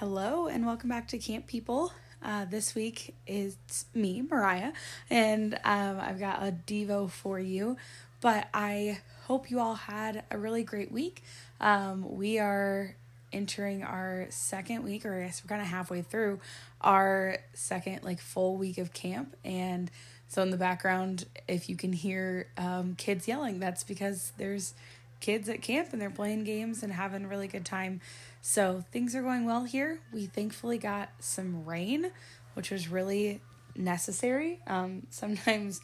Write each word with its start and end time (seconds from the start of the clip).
Hello, 0.00 0.46
and 0.46 0.66
welcome 0.66 0.90
back 0.90 1.08
to 1.08 1.16
Camp 1.16 1.46
People. 1.46 1.90
Uh, 2.22 2.44
this 2.44 2.74
week 2.74 3.14
is 3.26 3.56
me, 3.94 4.20
Mariah, 4.20 4.74
and 5.08 5.54
um, 5.64 5.98
I've 5.98 6.20
got 6.20 6.42
a 6.42 6.52
Devo 6.52 7.08
for 7.08 7.40
you. 7.40 7.78
But 8.20 8.50
I 8.52 8.98
hope 9.22 9.50
you 9.50 9.58
all 9.58 9.74
had 9.74 10.22
a 10.30 10.36
really 10.36 10.64
great 10.64 10.92
week. 10.92 11.22
Um, 11.62 12.14
we 12.14 12.38
are 12.38 12.94
entering 13.32 13.84
our 13.84 14.26
second 14.28 14.84
week, 14.84 15.06
or 15.06 15.14
I 15.18 15.24
guess 15.24 15.42
we're 15.42 15.48
kind 15.48 15.62
of 15.62 15.68
halfway 15.68 16.02
through 16.02 16.40
our 16.82 17.38
second 17.54 18.04
like 18.04 18.20
full 18.20 18.58
week 18.58 18.76
of 18.76 18.92
camp. 18.92 19.34
And 19.46 19.90
so 20.28 20.42
in 20.42 20.50
the 20.50 20.58
background, 20.58 21.24
if 21.48 21.70
you 21.70 21.76
can 21.76 21.94
hear 21.94 22.48
um, 22.58 22.96
kids 22.98 23.26
yelling, 23.26 23.60
that's 23.60 23.82
because 23.82 24.32
there's 24.36 24.74
kids 25.20 25.48
at 25.48 25.62
camp 25.62 25.88
and 25.92 26.00
they're 26.00 26.10
playing 26.10 26.44
games 26.44 26.82
and 26.82 26.92
having 26.92 27.24
a 27.24 27.28
really 27.28 27.48
good 27.48 27.64
time. 27.64 28.00
So 28.42 28.84
things 28.92 29.14
are 29.14 29.22
going 29.22 29.44
well 29.44 29.64
here. 29.64 30.00
We 30.12 30.26
thankfully 30.26 30.78
got 30.78 31.10
some 31.20 31.64
rain, 31.64 32.10
which 32.54 32.70
was 32.70 32.88
really 32.88 33.40
necessary. 33.74 34.60
Um, 34.66 35.06
sometimes 35.10 35.80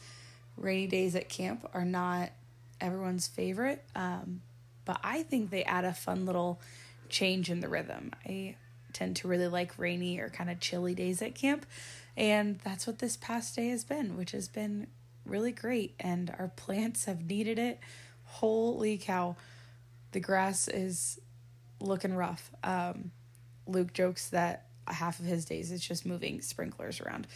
rainy 0.57 0.87
days 0.87 1.15
at 1.15 1.29
camp 1.29 1.67
are 1.73 1.85
not 1.85 2.31
everyone's 2.79 3.27
favorite, 3.27 3.83
um, 3.95 4.41
but 4.85 4.99
I 5.03 5.23
think 5.23 5.49
they 5.49 5.63
add 5.63 5.85
a 5.85 5.93
fun 5.93 6.25
little 6.25 6.59
change 7.09 7.49
in 7.49 7.59
the 7.59 7.69
rhythm. 7.69 8.11
I 8.25 8.55
tend 8.91 9.15
to 9.17 9.27
really 9.27 9.47
like 9.47 9.77
rainy 9.77 10.19
or 10.19 10.29
kind 10.29 10.49
of 10.49 10.59
chilly 10.59 10.93
days 10.93 11.21
at 11.21 11.35
camp, 11.35 11.65
and 12.15 12.59
that's 12.59 12.85
what 12.85 12.99
this 12.99 13.17
past 13.17 13.55
day 13.55 13.69
has 13.69 13.83
been, 13.83 14.17
which 14.17 14.31
has 14.31 14.47
been 14.47 14.87
really 15.25 15.51
great. 15.51 15.95
And 15.99 16.33
our 16.37 16.47
plants 16.55 17.05
have 17.05 17.25
needed 17.25 17.57
it. 17.57 17.79
Holy 18.33 18.97
cow, 18.97 19.35
the 20.11 20.19
grass 20.19 20.67
is 20.67 21.19
looking 21.79 22.15
rough. 22.15 22.49
Um, 22.63 23.11
Luke 23.67 23.93
jokes 23.93 24.29
that 24.29 24.65
half 24.87 25.19
of 25.19 25.25
his 25.25 25.45
days 25.45 25.71
is 25.71 25.85
just 25.85 26.05
moving 26.05 26.41
sprinklers 26.41 26.99
around, 26.99 27.27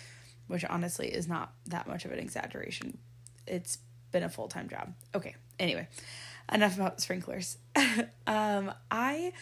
which 0.47 0.65
honestly 0.65 1.07
is 1.07 1.27
not 1.27 1.53
that 1.67 1.87
much 1.87 2.05
of 2.05 2.11
an 2.11 2.19
exaggeration. 2.19 2.97
It's 3.45 3.77
been 4.11 4.23
a 4.23 4.29
full 4.29 4.47
time 4.47 4.69
job. 4.69 4.93
Okay, 5.13 5.35
anyway, 5.59 5.87
enough 6.51 6.75
about 6.75 6.99
sprinklers. 6.99 7.57
um, 8.27 8.73
I 8.89 9.33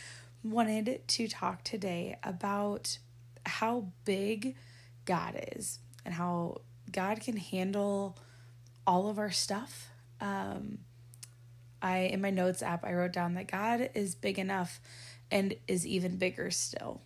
wanted 0.44 1.08
to 1.08 1.28
talk 1.28 1.64
today 1.64 2.18
about 2.22 2.98
how 3.46 3.88
big 4.04 4.56
God 5.06 5.42
is 5.56 5.80
and 6.04 6.14
how 6.14 6.62
God 6.92 7.22
can 7.22 7.38
handle 7.38 8.18
all 8.86 9.10
of 9.10 9.18
our 9.18 9.32
stuff. 9.32 9.90
Um, 10.20 10.80
I 11.82 12.00
in 12.00 12.22
my 12.22 12.30
notes 12.30 12.62
app 12.62 12.84
I 12.84 12.94
wrote 12.94 13.14
down 13.14 13.34
that 13.36 13.48
God 13.48 13.90
is 13.94 14.16
big 14.16 14.40
enough 14.40 14.80
and 15.32 15.56
is 15.68 15.86
even 15.86 16.18
bigger 16.18 16.52
still. 16.52 17.02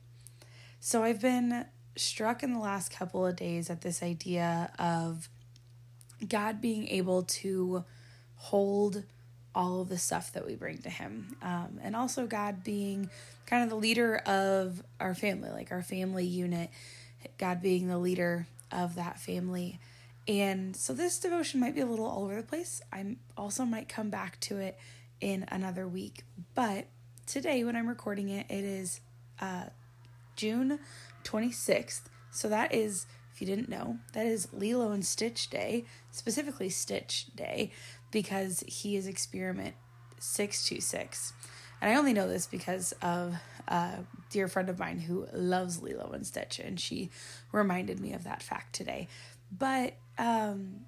So 0.80 1.04
I've 1.04 1.22
been 1.22 1.66
struck 1.96 2.44
in 2.44 2.54
the 2.54 2.60
last 2.60 2.92
couple 2.92 3.26
of 3.26 3.36
days 3.36 3.70
at 3.70 3.82
this 3.82 4.02
idea 4.02 4.72
of 4.80 5.30
God 6.28 6.62
being 6.62 6.88
able 6.88 7.24
to 7.24 7.84
hold 8.36 9.04
all 9.56 9.82
of 9.82 9.90
the 9.90 9.98
stuff 9.98 10.32
that 10.34 10.46
we 10.46 10.56
bring 10.56 10.78
to 10.80 10.90
Him. 10.90 11.36
Um, 11.42 11.80
and 11.82 11.96
also, 11.96 12.28
God 12.28 12.64
being 12.64 13.10
kind 13.46 13.64
of 13.64 13.70
the 13.70 13.76
leader 13.76 14.18
of 14.18 14.82
our 15.00 15.16
family, 15.16 15.50
like 15.50 15.72
our 15.72 15.82
family 15.82 16.26
unit, 16.26 16.70
God 17.38 17.62
being 17.62 17.88
the 17.88 17.98
leader 17.98 18.48
of 18.72 18.96
that 18.96 19.20
family. 19.20 19.80
And 20.30 20.76
so 20.76 20.94
this 20.94 21.18
devotion 21.18 21.60
might 21.60 21.74
be 21.74 21.82
a 21.82 21.88
little 21.88 22.06
all 22.06 22.26
over 22.26 22.36
the 22.36 22.44
place. 22.44 22.84
I 22.94 23.16
also 23.36 23.66
might 23.66 23.90
come 23.90 24.12
back 24.12 24.40
to 24.42 24.60
it 24.60 24.78
in 25.20 25.44
another 25.48 25.88
week. 25.88 26.24
But 26.54 26.86
today, 27.26 27.64
when 27.64 27.76
I'm 27.76 27.90
recording 27.90 28.30
it, 28.30 28.46
it 28.48 28.64
is 28.64 29.02
uh, 29.42 29.66
June 30.36 30.80
26th. 31.24 32.02
So 32.30 32.48
that 32.48 32.76
is, 32.76 33.08
if 33.34 33.42
you 33.42 33.48
didn't 33.48 33.70
know, 33.70 33.98
that 34.14 34.28
is 34.28 34.48
Lilo 34.54 34.92
and 34.92 35.04
Stitch 35.04 35.50
Day, 35.50 35.86
specifically 36.12 36.70
Stitch 36.70 37.26
Day, 37.36 37.72
because 38.12 38.64
he 38.68 38.96
is 38.96 39.08
experiment 39.08 39.74
626. 40.20 41.34
And 41.82 41.92
I 41.92 41.96
only 41.96 42.14
know 42.14 42.28
this 42.28 42.46
because 42.46 42.92
of 43.02 43.36
a 43.68 44.02
dear 44.30 44.48
friend 44.48 44.70
of 44.70 44.78
mine 44.78 45.00
who 45.00 45.28
loves 45.34 45.82
Lilo 45.82 46.12
and 46.12 46.28
Stitch, 46.28 46.60
and 46.60 46.80
she 46.80 47.10
reminded 47.52 48.00
me 48.00 48.14
of 48.14 48.26
that 48.26 48.44
fact 48.44 48.76
today. 48.76 49.08
But 49.52 49.94
um, 50.18 50.82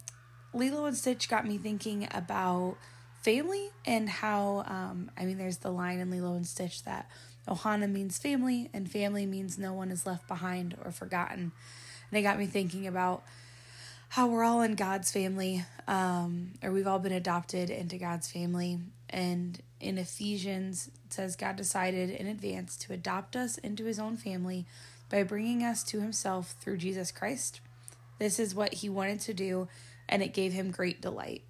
Lilo 0.54 0.86
and 0.86 0.96
Stitch 0.96 1.30
got 1.30 1.48
me 1.48 1.58
thinking 1.58 2.08
about 2.12 2.78
family 3.22 3.70
and 3.86 4.10
how, 4.10 4.64
um, 4.68 5.12
I 5.18 5.26
mean, 5.26 5.38
there's 5.38 5.58
the 5.58 5.72
line 5.72 6.00
in 6.00 6.10
Lilo 6.10 6.36
and 6.36 6.46
Stitch 6.46 6.84
that 6.84 7.10
Ohana 7.48 7.90
means 7.92 8.18
family 8.18 8.70
and 8.74 8.90
family 8.90 9.26
means 9.26 9.58
no 9.58 9.74
one 9.74 9.92
is 9.92 10.06
left 10.06 10.28
behind 10.28 10.76
or 10.84 10.92
forgotten. 10.92 11.52
And 12.10 12.20
it 12.20 12.22
got 12.22 12.38
me 12.38 12.46
thinking 12.46 12.88
about 12.88 13.24
how 14.10 14.28
we're 14.28 14.44
all 14.44 14.62
in 14.62 14.76
God's 14.76 15.10
family, 15.10 15.64
um, 15.88 16.52
or 16.62 16.72
we've 16.72 16.88
all 16.88 17.00
been 17.00 17.14
adopted 17.14 17.70
into 17.70 17.98
God's 17.98 18.30
family. 18.30 18.80
And 19.10 19.62
in 19.80 19.98
Ephesians, 19.98 20.90
it 21.06 21.14
says 21.14 21.36
God 21.38 21.56
decided 21.56 22.10
in 22.10 22.28
advance 22.28 22.76
to 22.78 22.94
adopt 22.94 23.36
us 23.36 23.58
into 23.58 23.86
his 23.86 24.00
own 24.00 24.18
family 24.18 24.66
by 25.10 25.24
bringing 25.24 25.64
us 25.64 25.84
to 25.86 26.02
himself 26.02 26.56
through 26.60 26.78
Jesus 26.78 27.12
Christ. 27.12 27.62
This 28.22 28.38
is 28.38 28.54
what 28.54 28.76
he 28.76 28.88
wanted 28.88 29.20
to 29.22 29.34
do, 29.34 29.68
and 30.08 30.22
it 30.22 30.32
gave 30.32 30.54
him 30.54 30.70
great 30.70 31.02
delight. 31.02 31.42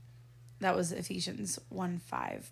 That 0.62 0.74
was 0.74 0.94
Ephesians 0.94 1.59
1 1.68 2.00
5. 2.00 2.50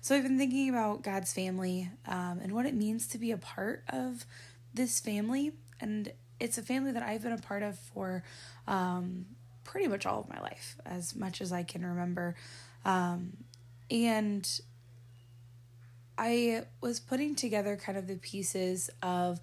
So 0.00 0.16
I've 0.16 0.22
been 0.22 0.38
thinking 0.38 0.70
about 0.70 1.02
God's 1.02 1.34
family 1.34 1.90
um, 2.08 2.40
and 2.42 2.54
what 2.54 2.64
it 2.64 2.74
means 2.74 3.06
to 3.08 3.18
be 3.18 3.32
a 3.32 3.36
part 3.36 3.84
of 3.90 4.24
this 4.72 4.98
family. 4.98 5.52
And 5.78 6.10
it's 6.40 6.56
a 6.56 6.62
family 6.62 6.90
that 6.92 7.02
I've 7.02 7.22
been 7.22 7.32
a 7.32 7.38
part 7.38 7.62
of 7.62 7.78
for 7.78 8.24
um, 8.66 9.26
pretty 9.64 9.88
much 9.88 10.06
all 10.06 10.20
of 10.20 10.30
my 10.30 10.40
life, 10.40 10.78
as 10.86 11.14
much 11.14 11.42
as 11.42 11.52
I 11.52 11.62
can 11.62 11.84
remember. 11.84 12.36
Um, 12.86 13.36
and 13.90 14.48
I 16.16 16.62
was 16.80 16.98
putting 16.98 17.34
together 17.34 17.76
kind 17.76 17.98
of 17.98 18.06
the 18.06 18.16
pieces 18.16 18.88
of 19.02 19.38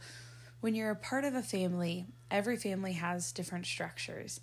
when 0.62 0.74
you're 0.74 0.90
a 0.90 0.96
part 0.96 1.24
of 1.24 1.36
a 1.36 1.44
family, 1.44 2.08
every 2.30 2.58
family 2.58 2.94
has 2.94 3.32
different 3.32 3.66
structures. 3.66 4.40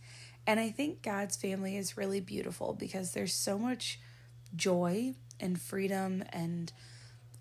And 0.47 0.61
I 0.61 0.71
think 0.71 1.03
God's 1.03 1.37
family 1.37 1.77
is 1.77 1.97
really 1.97 2.21
beautiful 2.21 2.75
because 2.75 3.12
there's 3.12 3.34
so 3.34 3.59
much 3.59 4.00
joy 4.55 5.15
and 5.41 5.61
freedom 5.61 6.22
and 6.31 6.72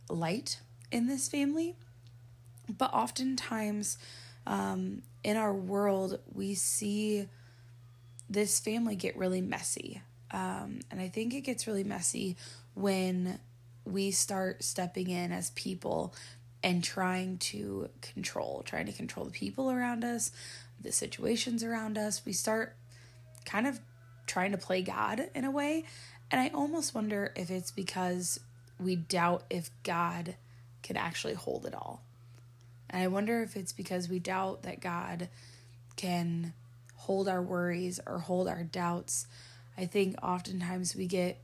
light 0.09 0.59
in 0.92 1.08
this 1.08 1.28
family. 1.28 1.76
But 2.78 2.94
oftentimes 2.94 3.98
um, 4.48 5.02
in 5.24 5.38
our 5.38 5.54
world, 5.54 6.20
we 6.34 6.56
see 6.56 7.28
this 8.30 8.60
family 8.60 8.96
get 8.96 9.18
really 9.18 9.42
messy. 9.42 10.02
Um, 10.31 10.80
and 10.90 11.00
I 11.00 11.10
think 11.10 11.34
it 11.34 11.42
gets 11.42 11.68
really 11.68 11.84
messy 11.84 12.38
when 12.74 13.40
we 13.86 14.12
start 14.12 14.64
stepping 14.64 15.10
in 15.10 15.31
as 15.31 15.52
people 15.52 16.16
and 16.63 16.84
trying 16.84 17.38
to 17.38 17.90
control, 18.01 18.63
trying 18.66 18.85
to 18.85 18.94
control 18.94 19.25
the 19.25 19.31
people 19.31 19.69
around 19.69 20.03
us, 20.03 20.31
the 20.81 20.91
situations 20.91 21.63
around 21.63 21.97
us. 21.97 22.25
We 22.25 22.34
start 22.34 22.75
kind 23.46 23.68
of 23.68 23.79
trying 24.25 24.51
to 24.51 24.57
play 24.57 24.81
God 24.81 25.29
in 25.35 25.44
a 25.44 25.51
way. 25.51 25.84
And 26.31 26.40
I 26.40 26.50
almost 26.53 26.95
wonder 26.95 27.33
if 27.36 27.51
it's 27.51 27.71
because 27.71 28.39
we 28.80 28.95
doubt 28.95 29.44
if 29.50 29.69
God 29.83 30.36
can 30.81 30.98
actually 30.98 31.33
hold 31.33 31.65
it 31.65 31.75
all. 31.75 32.01
And 32.89 33.04
I 33.04 33.07
wonder 33.07 33.42
if 33.42 33.56
it's 33.56 33.74
because 33.74 34.07
we 34.07 34.19
doubt 34.19 34.63
that 34.63 34.80
God 34.80 35.30
can 35.95 36.54
hold 36.95 37.27
our 37.27 37.42
worries 37.42 38.00
or 38.06 38.19
hold 38.19 38.48
our 38.48 38.63
doubts. 38.63 39.27
I 39.77 39.86
think 39.86 40.16
oftentimes 40.24 40.95
we 40.95 41.07
get 41.07 41.39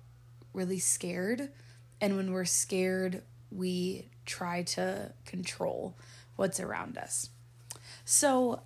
really 0.53 0.79
scared. 0.79 1.49
And 1.99 2.15
when 2.15 2.31
we're 2.31 2.45
scared, 2.45 3.23
we 3.51 4.07
try 4.25 4.63
to 4.63 5.11
control 5.25 5.95
what's 6.35 6.59
around 6.59 6.97
us. 6.97 7.29
So 8.05 8.61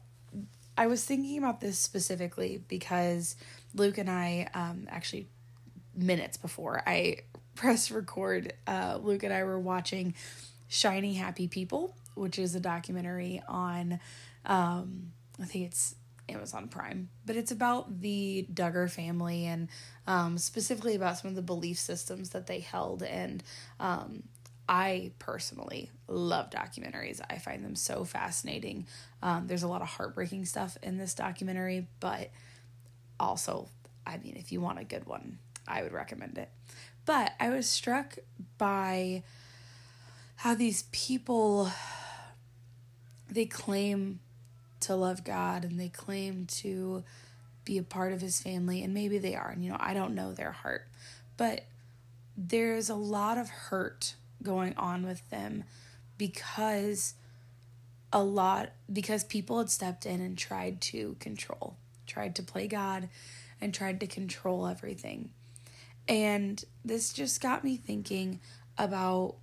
I 0.77 0.87
was 0.87 1.03
thinking 1.03 1.37
about 1.37 1.61
this 1.61 1.77
specifically 1.77 2.63
because 2.67 3.35
Luke 3.75 3.97
and 3.97 4.09
I, 4.09 4.49
um, 4.53 4.87
actually, 4.89 5.27
minutes 5.95 6.37
before 6.37 6.81
I 6.85 7.17
pressed 7.55 7.91
record, 7.91 8.53
uh, 8.67 8.99
Luke 9.01 9.23
and 9.23 9.33
I 9.33 9.43
were 9.43 9.59
watching 9.59 10.15
Shiny 10.67 11.13
Happy 11.13 11.47
People, 11.47 11.95
which 12.15 12.39
is 12.39 12.55
a 12.55 12.59
documentary 12.59 13.41
on, 13.47 13.99
um, 14.45 15.11
I 15.39 15.45
think 15.45 15.65
it's 15.65 15.95
Amazon 16.29 16.67
Prime, 16.67 17.09
but 17.25 17.35
it's 17.35 17.51
about 17.51 18.01
the 18.01 18.47
Duggar 18.51 18.89
family 18.89 19.45
and 19.45 19.67
um, 20.07 20.37
specifically 20.37 20.95
about 20.95 21.17
some 21.17 21.29
of 21.29 21.35
the 21.35 21.41
belief 21.41 21.77
systems 21.77 22.29
that 22.29 22.47
they 22.47 22.59
held. 22.59 23.03
And 23.03 23.43
um, 23.79 24.23
I 24.67 25.11
personally 25.19 25.91
love 26.07 26.49
documentaries. 26.49 27.19
I 27.29 27.37
find 27.37 27.65
them 27.65 27.75
so 27.75 28.05
fascinating. 28.05 28.87
Um, 29.21 29.47
there's 29.47 29.63
a 29.63 29.67
lot 29.67 29.81
of 29.81 29.89
heartbreaking 29.89 30.45
stuff 30.45 30.77
in 30.81 30.97
this 30.97 31.13
documentary, 31.13 31.87
but 31.99 32.29
also, 33.19 33.67
I 34.05 34.17
mean, 34.17 34.35
if 34.37 34.51
you 34.51 34.61
want 34.61 34.79
a 34.79 34.83
good 34.83 35.05
one, 35.05 35.39
I 35.67 35.83
would 35.83 35.91
recommend 35.91 36.37
it. 36.37 36.49
But 37.05 37.33
I 37.39 37.49
was 37.49 37.67
struck 37.67 38.17
by 38.57 39.23
how 40.37 40.55
these 40.55 40.83
people 40.91 41.69
they 43.29 43.45
claim 43.45 44.19
to 44.81 44.95
love 44.95 45.23
God 45.23 45.63
and 45.63 45.79
they 45.79 45.89
claim 45.89 46.45
to 46.45 47.03
be 47.65 47.77
a 47.77 47.83
part 47.83 48.13
of 48.13 48.21
his 48.21 48.41
family 48.41 48.83
and 48.83 48.93
maybe 48.93 49.17
they 49.17 49.35
are 49.35 49.49
and 49.49 49.63
you 49.63 49.71
know 49.71 49.77
I 49.79 49.93
don't 49.93 50.13
know 50.13 50.33
their 50.33 50.51
heart 50.51 50.87
but 51.37 51.61
there's 52.35 52.89
a 52.89 52.95
lot 52.95 53.37
of 53.37 53.49
hurt 53.49 54.15
going 54.43 54.75
on 54.77 55.05
with 55.05 55.27
them 55.29 55.63
because 56.17 57.15
a 58.11 58.23
lot 58.23 58.71
because 58.91 59.23
people 59.23 59.57
had 59.57 59.69
stepped 59.69 60.05
in 60.05 60.21
and 60.21 60.37
tried 60.37 60.79
to 60.81 61.15
control 61.19 61.77
tried 62.05 62.35
to 62.35 62.43
play 62.43 62.67
God 62.67 63.09
and 63.59 63.73
tried 63.73 63.99
to 64.01 64.07
control 64.07 64.67
everything 64.67 65.29
and 66.07 66.63
this 66.83 67.13
just 67.13 67.41
got 67.41 67.63
me 67.63 67.77
thinking 67.77 68.39
about 68.77 69.35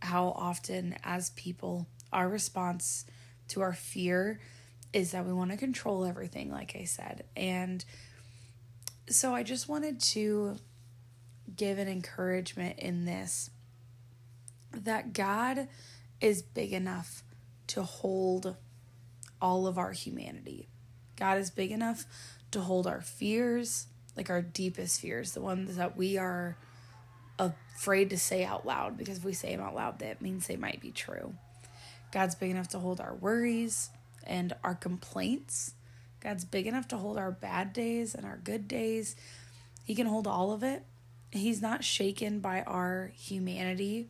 how 0.00 0.28
often 0.36 0.96
as 1.04 1.30
people 1.30 1.86
our 2.12 2.28
response 2.28 3.04
to 3.48 3.60
our 3.60 3.72
fear 3.72 4.40
is 4.92 5.12
that 5.12 5.26
we 5.26 5.32
want 5.32 5.50
to 5.50 5.56
control 5.56 6.04
everything, 6.04 6.50
like 6.50 6.74
I 6.74 6.84
said. 6.84 7.24
And 7.36 7.84
so 9.08 9.34
I 9.34 9.42
just 9.42 9.68
wanted 9.68 10.00
to 10.00 10.56
give 11.54 11.78
an 11.78 11.88
encouragement 11.88 12.78
in 12.78 13.04
this 13.04 13.50
that 14.84 15.12
God 15.12 15.68
is 16.20 16.42
big 16.42 16.72
enough 16.72 17.22
to 17.68 17.82
hold 17.82 18.56
all 19.40 19.66
of 19.66 19.78
our 19.78 19.92
humanity. 19.92 20.68
God 21.16 21.38
is 21.38 21.50
big 21.50 21.72
enough 21.72 22.04
to 22.50 22.60
hold 22.60 22.86
our 22.86 23.00
fears, 23.00 23.86
like 24.16 24.30
our 24.30 24.42
deepest 24.42 25.00
fears, 25.00 25.32
the 25.32 25.40
ones 25.40 25.76
that 25.76 25.96
we 25.96 26.16
are 26.16 26.56
afraid 27.38 28.10
to 28.10 28.18
say 28.18 28.44
out 28.44 28.64
loud 28.64 28.96
because 28.96 29.18
if 29.18 29.24
we 29.24 29.32
say 29.32 29.54
them 29.54 29.64
out 29.64 29.74
loud, 29.74 29.98
that 29.98 30.22
means 30.22 30.46
they 30.46 30.56
might 30.56 30.80
be 30.80 30.90
true. 30.90 31.34
God's 32.12 32.34
big 32.34 32.50
enough 32.50 32.68
to 32.68 32.78
hold 32.78 33.00
our 33.00 33.14
worries 33.14 33.90
and 34.26 34.54
our 34.64 34.74
complaints. 34.74 35.74
God's 36.20 36.44
big 36.44 36.66
enough 36.66 36.88
to 36.88 36.96
hold 36.96 37.18
our 37.18 37.30
bad 37.30 37.72
days 37.72 38.14
and 38.14 38.24
our 38.24 38.38
good 38.42 38.66
days. 38.66 39.16
He 39.84 39.94
can 39.94 40.06
hold 40.06 40.26
all 40.26 40.52
of 40.52 40.62
it. 40.62 40.84
He's 41.30 41.60
not 41.60 41.84
shaken 41.84 42.40
by 42.40 42.62
our 42.62 43.12
humanity. 43.14 44.08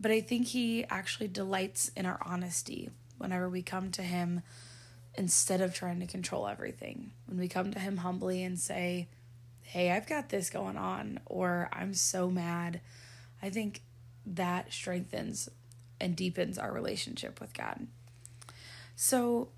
But 0.00 0.10
I 0.10 0.20
think 0.20 0.48
He 0.48 0.84
actually 0.84 1.28
delights 1.28 1.90
in 1.96 2.06
our 2.06 2.18
honesty 2.24 2.90
whenever 3.18 3.48
we 3.48 3.62
come 3.62 3.90
to 3.92 4.02
Him 4.02 4.42
instead 5.14 5.60
of 5.60 5.74
trying 5.74 6.00
to 6.00 6.06
control 6.06 6.46
everything. 6.46 7.12
When 7.26 7.38
we 7.38 7.48
come 7.48 7.72
to 7.72 7.78
Him 7.78 7.98
humbly 7.98 8.42
and 8.42 8.58
say, 8.58 9.08
Hey, 9.62 9.90
I've 9.90 10.06
got 10.06 10.28
this 10.28 10.48
going 10.48 10.76
on, 10.76 11.18
or 11.26 11.68
I'm 11.72 11.92
so 11.92 12.30
mad, 12.30 12.80
I 13.42 13.50
think 13.50 13.82
that 14.24 14.72
strengthens 14.72 15.48
and 16.00 16.14
deepens 16.14 16.58
our 16.58 16.72
relationship 16.72 17.40
with 17.40 17.52
God. 17.52 17.86
So 18.94 19.48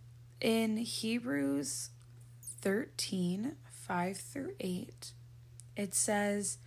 in 0.41 0.77
Hebrews 0.79 1.91
13 2.61 3.57
5 3.71 4.17
through 4.19 4.55
8, 4.61 5.13
it 5.77 5.95
says, 5.95 6.59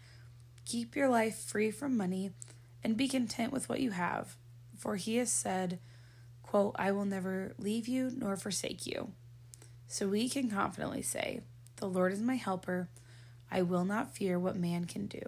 Keep 0.66 0.96
your 0.96 1.08
life 1.08 1.38
free 1.38 1.70
from 1.70 1.96
money 1.96 2.32
and 2.84 2.98
be 2.98 3.08
content 3.08 3.54
with 3.54 3.70
what 3.70 3.80
you 3.80 3.92
have, 3.92 4.36
for 4.78 4.96
he 4.96 5.18
has 5.18 5.32
said, 5.32 5.80
quote, 6.44 6.76
I 6.78 6.92
will 6.92 7.06
never 7.06 7.54
leave 7.58 7.88
you 7.88 8.12
nor 8.16 8.36
forsake 8.36 8.86
you. 8.86 9.12
So 9.88 10.08
we 10.08 10.30
can 10.30 10.50
confidently 10.50 11.02
say, 11.02 11.42
The 11.78 11.88
Lord 11.88 12.14
is 12.14 12.22
my 12.22 12.36
helper. 12.36 12.90
I 13.52 13.62
will 13.62 13.84
not 13.84 14.16
fear 14.16 14.40
what 14.40 14.56
man 14.56 14.86
can 14.86 15.08
do. 15.08 15.22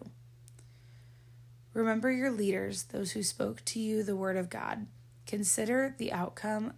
Remember 1.73 2.11
your 2.11 2.31
leaders, 2.31 2.83
those 2.83 3.11
who 3.11 3.23
spoke 3.23 3.65
to 3.65 3.79
you 3.79 4.03
the 4.03 4.15
word 4.15 4.37
of 4.37 4.49
God. 4.49 4.87
Consider 5.25 5.95
the 5.97 6.13
outcome 6.13 6.73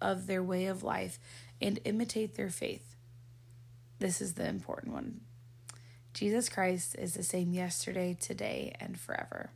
of 0.00 0.26
their 0.26 0.42
way 0.42 0.66
of 0.66 0.82
life 0.82 1.18
and 1.60 1.78
imitate 1.84 2.34
their 2.34 2.50
faith. 2.50 2.96
This 3.98 4.20
is 4.20 4.34
the 4.34 4.48
important 4.48 4.92
one. 4.92 5.20
Jesus 6.12 6.48
Christ 6.48 6.96
is 6.98 7.14
the 7.14 7.22
same 7.22 7.54
yesterday, 7.54 8.16
today, 8.20 8.74
and 8.80 8.98
forever. 8.98 9.50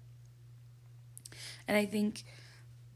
And 1.68 1.76
I 1.76 1.86
think 1.86 2.24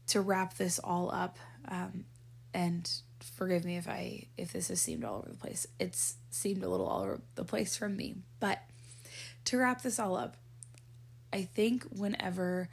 to 0.07 0.21
wrap 0.21 0.57
this 0.57 0.79
all 0.79 1.11
up, 1.11 1.37
um, 1.67 2.05
and 2.53 2.89
forgive 3.35 3.63
me 3.63 3.77
if 3.77 3.87
I 3.87 4.27
if 4.37 4.51
this 4.51 4.69
has 4.69 4.81
seemed 4.81 5.03
all 5.03 5.19
over 5.19 5.29
the 5.29 5.37
place. 5.37 5.67
It's 5.79 6.15
seemed 6.29 6.63
a 6.63 6.69
little 6.69 6.87
all 6.87 7.01
over 7.01 7.21
the 7.35 7.45
place 7.45 7.75
from 7.75 7.95
me, 7.95 8.15
but 8.39 8.59
to 9.45 9.57
wrap 9.57 9.81
this 9.81 9.99
all 9.99 10.15
up, 10.15 10.37
I 11.33 11.43
think 11.43 11.83
whenever 11.85 12.69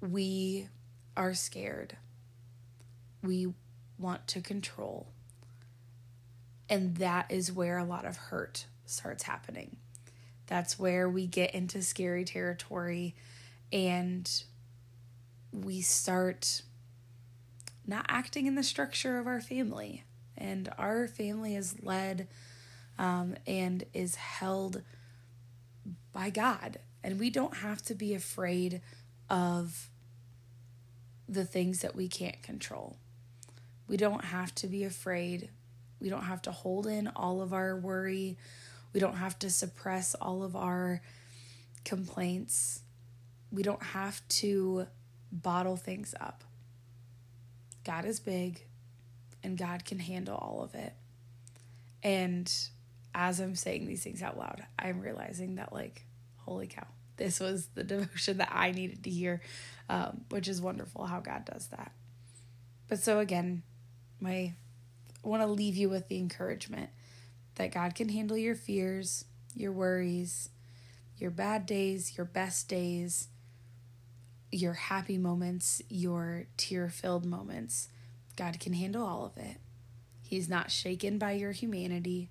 we 0.00 0.68
are 1.16 1.34
scared, 1.34 1.96
we 3.22 3.52
want 3.98 4.26
to 4.28 4.40
control. 4.40 5.08
And 6.68 6.96
that 6.96 7.26
is 7.30 7.52
where 7.52 7.78
a 7.78 7.84
lot 7.84 8.04
of 8.04 8.16
hurt 8.16 8.66
starts 8.86 9.24
happening. 9.24 9.76
That's 10.46 10.78
where 10.78 11.08
we 11.08 11.26
get 11.26 11.54
into 11.54 11.82
scary 11.82 12.24
territory 12.24 13.14
and 13.72 14.30
we 15.52 15.80
start 15.80 16.62
not 17.86 18.06
acting 18.08 18.46
in 18.46 18.54
the 18.54 18.62
structure 18.62 19.18
of 19.18 19.26
our 19.26 19.40
family. 19.40 20.04
And 20.36 20.72
our 20.78 21.06
family 21.06 21.54
is 21.56 21.82
led 21.82 22.28
um, 22.98 23.34
and 23.46 23.84
is 23.92 24.14
held 24.14 24.82
by 26.12 26.30
God. 26.30 26.78
And 27.02 27.18
we 27.18 27.30
don't 27.30 27.56
have 27.58 27.82
to 27.82 27.94
be 27.94 28.14
afraid 28.14 28.80
of 29.28 29.88
the 31.28 31.44
things 31.44 31.80
that 31.80 31.94
we 31.94 32.08
can't 32.08 32.42
control. 32.42 32.96
We 33.86 33.96
don't 33.96 34.24
have 34.24 34.54
to 34.56 34.66
be 34.66 34.84
afraid. 34.84 35.50
We 36.00 36.08
don't 36.08 36.24
have 36.24 36.42
to 36.42 36.52
hold 36.52 36.86
in 36.86 37.08
all 37.08 37.42
of 37.42 37.52
our 37.52 37.76
worry. 37.76 38.38
We 38.92 39.00
don't 39.00 39.16
have 39.16 39.38
to 39.40 39.50
suppress 39.50 40.14
all 40.14 40.42
of 40.42 40.56
our 40.56 41.02
complaints. 41.84 42.82
We 43.52 43.62
don't 43.62 43.82
have 43.82 44.26
to 44.28 44.86
bottle 45.32 45.76
things 45.76 46.14
up. 46.20 46.44
God 47.84 48.04
is 48.04 48.20
big 48.20 48.62
and 49.42 49.56
God 49.56 49.84
can 49.84 49.98
handle 49.98 50.36
all 50.36 50.62
of 50.62 50.74
it. 50.74 50.92
And 52.02 52.52
as 53.14 53.40
I'm 53.40 53.54
saying 53.54 53.86
these 53.86 54.02
things 54.02 54.22
out 54.22 54.38
loud, 54.38 54.62
I'm 54.78 55.00
realizing 55.00 55.56
that, 55.56 55.72
like, 55.72 56.04
holy 56.36 56.66
cow, 56.66 56.86
this 57.16 57.40
was 57.40 57.66
the 57.74 57.84
devotion 57.84 58.38
that 58.38 58.50
I 58.52 58.70
needed 58.72 59.04
to 59.04 59.10
hear, 59.10 59.40
um, 59.88 60.22
which 60.30 60.48
is 60.48 60.60
wonderful 60.60 61.04
how 61.04 61.20
God 61.20 61.44
does 61.44 61.68
that. 61.68 61.92
But 62.88 62.98
so, 62.98 63.18
again, 63.18 63.62
my 64.20 64.54
I 65.22 65.28
want 65.28 65.42
to 65.42 65.46
leave 65.46 65.76
you 65.76 65.90
with 65.90 66.08
the 66.08 66.18
encouragement 66.18 66.90
that 67.56 67.72
God 67.72 67.94
can 67.94 68.08
handle 68.08 68.38
your 68.38 68.54
fears, 68.54 69.26
your 69.54 69.72
worries, 69.72 70.48
your 71.18 71.30
bad 71.30 71.66
days, 71.66 72.16
your 72.16 72.24
best 72.24 72.68
days, 72.68 73.28
your 74.50 74.74
happy 74.74 75.18
moments, 75.18 75.82
your 75.88 76.46
tear 76.56 76.88
filled 76.88 77.24
moments. 77.24 77.88
God 78.36 78.58
can 78.60 78.72
handle 78.72 79.06
all 79.06 79.24
of 79.24 79.36
it. 79.36 79.58
He's 80.22 80.48
not 80.48 80.70
shaken 80.70 81.18
by 81.18 81.32
your 81.32 81.52
humanity, 81.52 82.30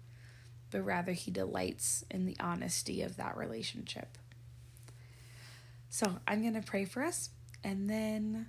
but 0.72 0.82
rather 0.82 1.12
he 1.12 1.32
delights 1.32 2.04
in 2.10 2.26
the 2.26 2.38
honesty 2.40 3.02
of 3.02 3.18
that 3.18 3.38
relationship. 3.38 4.18
So 5.90 6.20
I'm 6.28 6.42
going 6.42 6.54
to 6.54 6.62
pray 6.62 6.86
for 6.86 7.04
us 7.04 7.30
and 7.64 7.90
then 7.90 8.48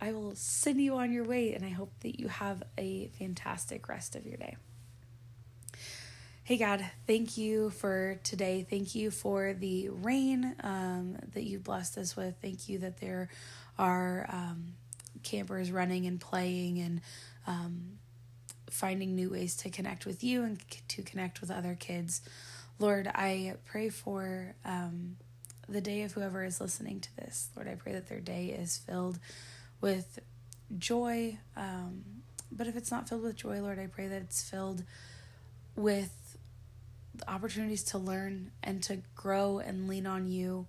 I 0.00 0.12
will 0.12 0.34
send 0.34 0.80
you 0.80 0.96
on 0.96 1.12
your 1.12 1.24
way, 1.24 1.52
and 1.52 1.64
I 1.64 1.68
hope 1.68 1.92
that 2.00 2.18
you 2.18 2.28
have 2.28 2.62
a 2.78 3.08
fantastic 3.18 3.86
rest 3.86 4.16
of 4.16 4.24
your 4.24 4.38
day. 4.38 4.56
Hey, 6.50 6.56
God, 6.56 6.84
thank 7.06 7.38
you 7.38 7.70
for 7.70 8.18
today. 8.24 8.66
Thank 8.68 8.96
you 8.96 9.12
for 9.12 9.54
the 9.54 9.88
rain 9.88 10.56
um, 10.64 11.16
that 11.32 11.44
you 11.44 11.60
blessed 11.60 11.96
us 11.96 12.16
with. 12.16 12.34
Thank 12.42 12.68
you 12.68 12.78
that 12.78 13.00
there 13.00 13.28
are 13.78 14.26
um, 14.28 14.72
campers 15.22 15.70
running 15.70 16.06
and 16.06 16.20
playing 16.20 16.80
and 16.80 17.02
um, 17.46 17.98
finding 18.68 19.14
new 19.14 19.30
ways 19.30 19.54
to 19.58 19.70
connect 19.70 20.06
with 20.06 20.24
you 20.24 20.42
and 20.42 20.58
to 20.88 21.02
connect 21.02 21.40
with 21.40 21.52
other 21.52 21.76
kids. 21.78 22.20
Lord, 22.80 23.06
I 23.06 23.54
pray 23.64 23.88
for 23.88 24.56
um, 24.64 25.18
the 25.68 25.80
day 25.80 26.02
of 26.02 26.10
whoever 26.10 26.42
is 26.42 26.60
listening 26.60 26.98
to 26.98 27.16
this. 27.16 27.48
Lord, 27.54 27.68
I 27.68 27.76
pray 27.76 27.92
that 27.92 28.08
their 28.08 28.18
day 28.18 28.46
is 28.46 28.76
filled 28.76 29.20
with 29.80 30.18
joy. 30.76 31.38
Um, 31.56 32.02
but 32.50 32.66
if 32.66 32.74
it's 32.74 32.90
not 32.90 33.08
filled 33.08 33.22
with 33.22 33.36
joy, 33.36 33.60
Lord, 33.60 33.78
I 33.78 33.86
pray 33.86 34.08
that 34.08 34.22
it's 34.22 34.42
filled 34.42 34.82
with 35.76 36.19
opportunities 37.28 37.82
to 37.84 37.98
learn 37.98 38.52
and 38.62 38.82
to 38.84 38.98
grow 39.14 39.58
and 39.58 39.88
lean 39.88 40.06
on 40.06 40.26
you. 40.26 40.66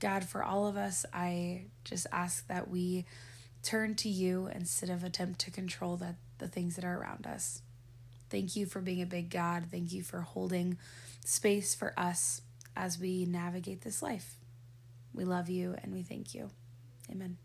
God, 0.00 0.24
for 0.24 0.42
all 0.42 0.66
of 0.66 0.76
us, 0.76 1.06
I 1.12 1.66
just 1.84 2.06
ask 2.12 2.46
that 2.48 2.68
we 2.68 3.06
turn 3.62 3.94
to 3.94 4.08
you 4.08 4.48
instead 4.52 4.90
of 4.90 5.04
attempt 5.04 5.40
to 5.40 5.50
control 5.50 5.96
that 5.98 6.16
the 6.38 6.48
things 6.48 6.74
that 6.76 6.84
are 6.84 6.98
around 6.98 7.26
us. 7.26 7.62
Thank 8.28 8.56
you 8.56 8.66
for 8.66 8.80
being 8.80 9.02
a 9.02 9.06
big 9.06 9.30
God. 9.30 9.66
Thank 9.70 9.92
you 9.92 10.02
for 10.02 10.22
holding 10.22 10.78
space 11.24 11.74
for 11.74 11.94
us 11.96 12.42
as 12.74 12.98
we 12.98 13.26
navigate 13.26 13.82
this 13.82 14.02
life. 14.02 14.36
We 15.14 15.24
love 15.24 15.48
you 15.48 15.76
and 15.82 15.92
we 15.92 16.02
thank 16.02 16.34
you. 16.34 16.50
Amen. 17.10 17.36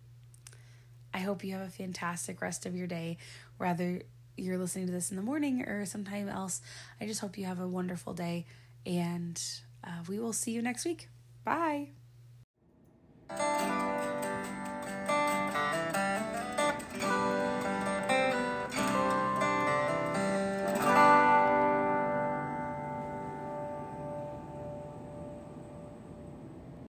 I 1.14 1.20
hope 1.20 1.44
you 1.44 1.54
have 1.54 1.68
a 1.68 1.72
fantastic 1.72 2.42
rest 2.42 2.66
of 2.66 2.76
your 2.76 2.88
day, 2.88 3.18
whether 3.58 4.02
you're 4.38 4.58
listening 4.58 4.88
to 4.88 4.94
this 4.94 5.10
in 5.12 5.18
the 5.18 5.24
morning 5.24 5.64
or 5.64 5.86
sometime 5.86 6.30
else. 6.30 6.62
I 7.02 7.06
just 7.06 7.20
hope 7.20 7.38
you 7.38 7.46
have 7.46 7.60
a 7.60 7.68
wonderful 7.68 8.14
day, 8.14 8.46
and 8.86 9.42
uh, 9.84 10.04
we 10.08 10.20
will 10.20 10.34
see 10.34 10.52
you 10.52 10.62
next 10.62 10.86
week. 10.86 11.10
Bye. 11.44 11.90